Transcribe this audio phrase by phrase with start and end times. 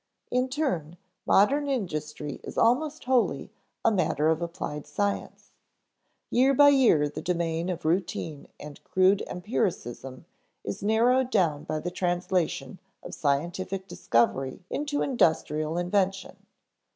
[0.31, 0.97] In turn,
[1.27, 3.51] modern industry is almost wholly
[3.85, 5.51] a matter of applied science;
[6.31, 10.25] year by year the domain of routine and crude empiricism
[10.63, 11.29] is narrowed
[11.67, 16.47] by the translation of scientific discovery into industrial invention.